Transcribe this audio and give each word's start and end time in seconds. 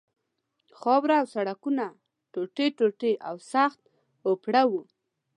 خاوره 0.79 1.15
او 1.21 1.27
سړکونه 1.35 1.85
ټوټې 2.31 2.67
ټوټې 2.77 3.13
او 3.27 3.35
سخت 3.53 3.79
اوپړه 4.27 4.63
وو. 4.71 4.83